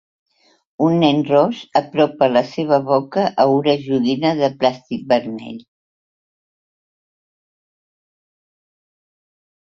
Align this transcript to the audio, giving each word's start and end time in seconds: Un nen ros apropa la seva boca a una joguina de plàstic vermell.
Un 0.83 0.95
nen 1.01 1.17
ros 1.31 1.57
apropa 1.79 2.29
la 2.29 2.41
seva 2.51 2.79
boca 2.87 3.25
a 3.43 3.45
una 3.57 3.75
joguina 3.89 4.31
de 4.39 4.49
plàstic 4.63 5.03
vermell. 5.13 5.59